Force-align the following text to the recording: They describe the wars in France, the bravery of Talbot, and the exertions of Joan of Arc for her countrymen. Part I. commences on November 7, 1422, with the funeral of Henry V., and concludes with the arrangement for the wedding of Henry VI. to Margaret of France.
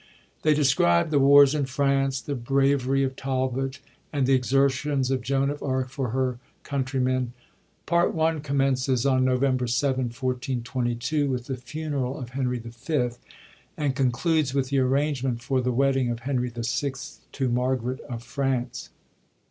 They 0.41 0.55
describe 0.55 1.11
the 1.11 1.19
wars 1.19 1.53
in 1.53 1.65
France, 1.67 2.21
the 2.21 2.33
bravery 2.33 3.03
of 3.03 3.15
Talbot, 3.15 3.77
and 4.11 4.25
the 4.25 4.33
exertions 4.33 5.11
of 5.11 5.21
Joan 5.21 5.51
of 5.51 5.61
Arc 5.61 5.89
for 5.91 6.09
her 6.09 6.39
countrymen. 6.63 7.33
Part 7.85 8.15
I. 8.17 8.39
commences 8.39 9.05
on 9.05 9.23
November 9.23 9.67
7, 9.67 10.05
1422, 10.05 11.29
with 11.29 11.45
the 11.45 11.55
funeral 11.55 12.17
of 12.17 12.29
Henry 12.31 12.57
V., 12.57 13.09
and 13.77 13.95
concludes 13.95 14.55
with 14.55 14.69
the 14.69 14.79
arrangement 14.79 15.39
for 15.43 15.61
the 15.61 15.71
wedding 15.71 16.09
of 16.09 16.21
Henry 16.21 16.49
VI. 16.49 16.93
to 17.33 17.49
Margaret 17.49 17.99
of 18.09 18.23
France. 18.23 18.89